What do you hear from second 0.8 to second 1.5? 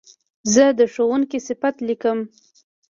ښوونکي